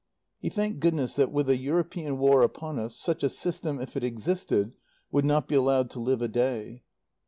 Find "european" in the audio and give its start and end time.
1.57-2.17